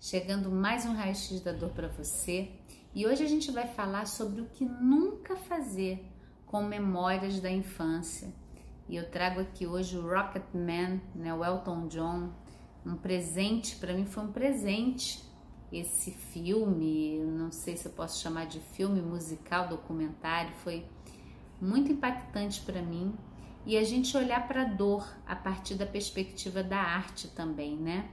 [0.00, 2.50] chegando mais um raio-x da dor para você.
[2.94, 6.04] E hoje a gente vai falar sobre o que nunca fazer
[6.46, 8.32] com memórias da infância.
[8.88, 12.30] E eu trago aqui hoje o Rocketman, né, o Elton John,
[12.84, 15.26] um presente para mim foi um presente
[15.72, 20.86] esse filme, não sei se eu posso chamar de filme musical, documentário, foi
[21.60, 23.14] muito impactante para mim.
[23.64, 28.08] E a gente olhar para a dor a partir da perspectiva da arte também, né?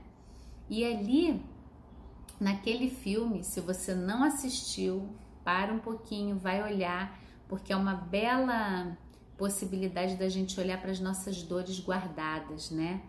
[0.68, 1.40] E ali
[2.40, 5.08] naquele filme, se você não assistiu,
[5.44, 8.96] para um pouquinho, vai olhar, porque é uma bela
[9.36, 13.02] possibilidade da gente olhar para as nossas dores guardadas, né?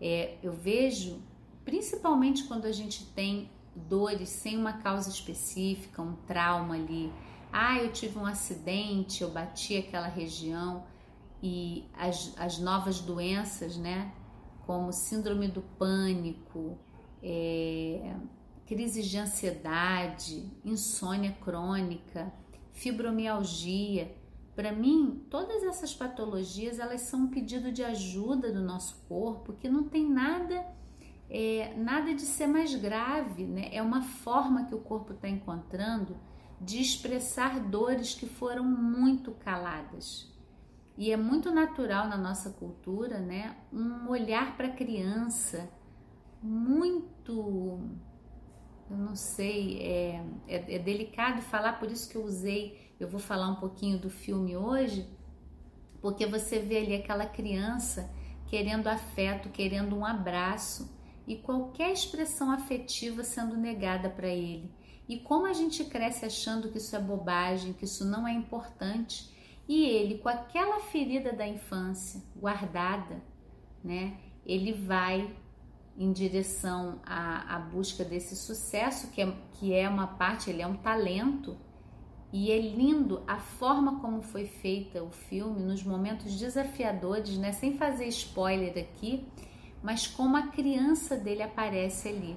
[0.00, 1.20] É, eu vejo,
[1.64, 7.12] principalmente quando a gente tem dores sem uma causa específica, um trauma ali.
[7.52, 10.84] Ah, eu tive um acidente, eu bati aquela região
[11.42, 14.12] e as, as novas doenças, né?
[14.66, 16.78] Como síndrome do pânico,
[17.22, 18.14] é,
[18.68, 22.30] crises de ansiedade, insônia crônica,
[22.74, 24.14] fibromialgia.
[24.54, 29.70] Para mim, todas essas patologias elas são um pedido de ajuda do nosso corpo que
[29.70, 30.66] não tem nada
[31.30, 33.68] é, nada de ser mais grave, né?
[33.72, 36.16] É uma forma que o corpo está encontrando
[36.60, 40.32] de expressar dores que foram muito caladas.
[40.96, 43.56] E é muito natural na nossa cultura, né?
[43.72, 45.70] Um olhar para a criança
[46.42, 47.78] muito
[48.90, 53.20] eu não sei, é, é, é, delicado falar, por isso que eu usei, eu vou
[53.20, 55.06] falar um pouquinho do filme hoje,
[56.00, 58.10] porque você vê ali aquela criança
[58.46, 60.90] querendo afeto, querendo um abraço
[61.26, 64.70] e qualquer expressão afetiva sendo negada para ele.
[65.06, 69.30] E como a gente cresce achando que isso é bobagem, que isso não é importante,
[69.68, 73.22] e ele com aquela ferida da infância guardada,
[73.84, 74.18] né?
[74.46, 75.34] Ele vai
[75.98, 80.66] em direção à, à busca desse sucesso, que é, que é uma parte, ele é
[80.66, 81.56] um talento,
[82.32, 87.52] e é lindo a forma como foi feita o filme nos momentos desafiadores, né?
[87.52, 89.26] Sem fazer spoiler aqui,
[89.82, 92.36] mas como a criança dele aparece ali.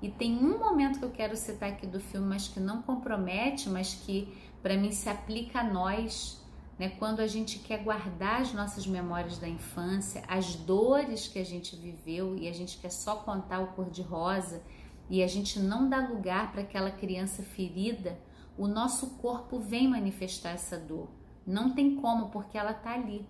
[0.00, 3.68] E tem um momento que eu quero citar aqui do filme, mas que não compromete,
[3.68, 4.32] mas que
[4.62, 6.40] para mim se aplica a nós,
[6.78, 6.90] né?
[6.90, 11.74] Quando a gente quer guardar as nossas memórias da infância, as dores que a gente
[11.76, 14.62] viveu e a gente quer só contar o cor-de-rosa
[15.08, 18.18] e a gente não dá lugar para aquela criança ferida,
[18.58, 21.08] o nosso corpo vem manifestar essa dor.
[21.46, 23.26] Não tem como, porque ela tá ali.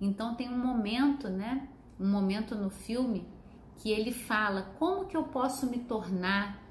[0.00, 1.68] Então tem um momento, né?
[1.98, 3.26] Um momento no filme
[3.76, 6.62] que ele fala como que eu posso me tornar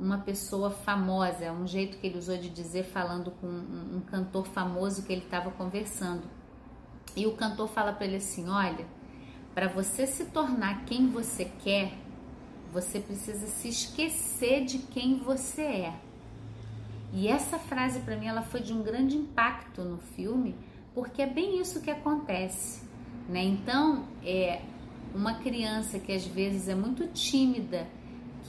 [0.00, 4.00] uma pessoa famosa, é um jeito que ele usou de dizer falando com um, um
[4.00, 6.22] cantor famoso que ele estava conversando.
[7.14, 8.86] E o cantor fala para ele assim: "Olha,
[9.54, 11.92] para você se tornar quem você quer,
[12.72, 15.94] você precisa se esquecer de quem você é".
[17.12, 20.56] E essa frase para mim ela foi de um grande impacto no filme,
[20.94, 22.82] porque é bem isso que acontece,
[23.28, 23.42] né?
[23.42, 24.62] Então, é
[25.14, 27.86] uma criança que às vezes é muito tímida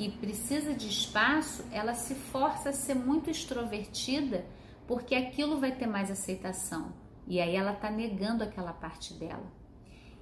[0.02, 4.44] que precisa de espaço, ela se força a ser muito extrovertida
[4.88, 6.92] porque aquilo vai ter mais aceitação.
[7.28, 9.46] E aí ela está negando aquela parte dela.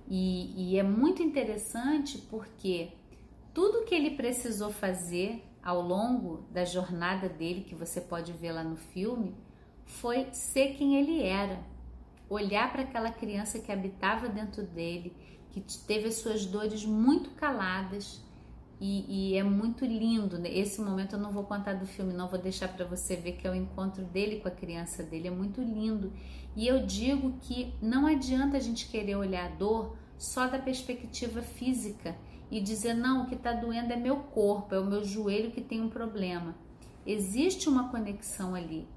[0.06, 2.92] E, e é muito interessante porque
[3.54, 8.66] tudo que ele precisou fazer ao longo da jornada dele, que você pode ver lá
[8.66, 9.34] no filme,
[9.86, 11.58] foi ser quem ele era.
[12.30, 15.16] Olhar para aquela criança que habitava dentro dele,
[15.52, 18.22] que teve as suas dores muito caladas
[18.80, 20.40] e, e, é muito lindo.
[20.40, 20.50] Né?
[20.58, 23.46] Esse momento eu não vou contar do filme, não vou deixar para você ver que
[23.46, 25.28] é o encontro dele com a criança dele.
[25.28, 26.14] É muito lindo.
[26.56, 31.42] E eu digo que não adianta a gente querer olhar a dor só da perspectiva
[31.42, 32.16] física
[32.50, 35.62] e dizer não, o que está doendo é meu corpo, é o meu joelho que
[35.62, 36.56] tem um problema.
[37.06, 38.88] Existe uma conexão ali.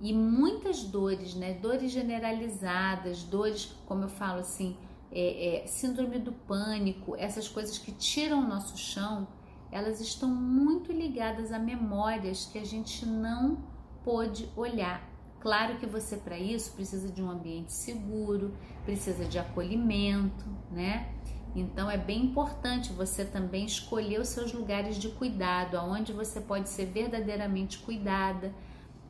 [0.00, 1.54] E muitas dores, né?
[1.54, 4.76] Dores generalizadas, dores, como eu falo assim,
[5.10, 9.26] é, é, síndrome do pânico, essas coisas que tiram o nosso chão,
[9.70, 13.58] elas estão muito ligadas a memórias que a gente não
[14.04, 15.06] pôde olhar.
[15.40, 21.14] Claro que você para isso precisa de um ambiente seguro, precisa de acolhimento, né?
[21.54, 26.68] Então é bem importante você também escolher os seus lugares de cuidado, aonde você pode
[26.68, 28.52] ser verdadeiramente cuidada,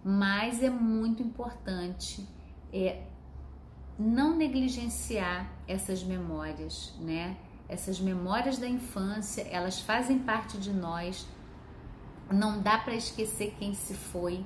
[0.04, 2.26] mas é muito importante
[2.72, 3.02] é,
[3.98, 7.36] não negligenciar essas memórias, né?
[7.68, 11.26] Essas memórias da infância, elas fazem parte de nós.
[12.30, 14.44] Não dá para esquecer quem se foi.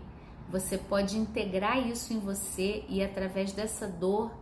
[0.51, 4.33] Você pode integrar isso em você e através dessa dor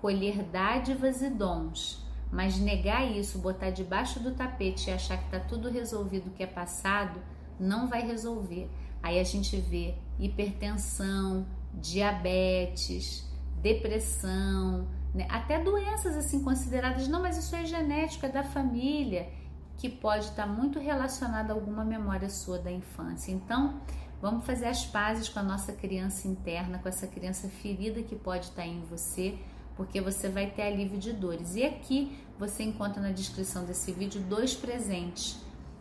[0.00, 2.06] colher dádivas e dons.
[2.32, 6.46] Mas negar isso, botar debaixo do tapete e achar que está tudo resolvido, que é
[6.46, 7.20] passado,
[7.58, 8.70] não vai resolver.
[9.02, 13.29] Aí a gente vê hipertensão, diabetes,
[13.60, 15.26] depressão, né?
[15.30, 19.28] até doenças assim consideradas, não, mas isso é genético, é da família,
[19.76, 23.32] que pode estar muito relacionado a alguma memória sua da infância.
[23.32, 23.80] Então,
[24.20, 28.46] vamos fazer as pazes com a nossa criança interna, com essa criança ferida que pode
[28.46, 29.38] estar em você,
[29.76, 31.54] porque você vai ter alívio de dores.
[31.54, 35.40] E aqui você encontra na descrição desse vídeo dois presentes: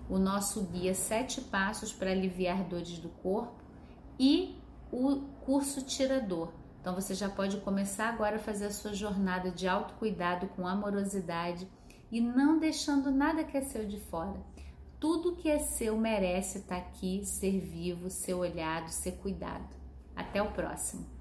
[0.09, 3.61] o nosso guia Sete Passos para Aliviar Dores do Corpo
[4.17, 4.57] e
[4.91, 9.67] o curso Tirador então você já pode começar agora a fazer a sua jornada de
[9.67, 11.67] autocuidado com amorosidade
[12.11, 14.39] e não deixando nada que é seu de fora.
[14.99, 19.75] Tudo que é seu merece estar aqui, ser vivo, ser olhado, ser cuidado.
[20.15, 21.18] Até o próximo.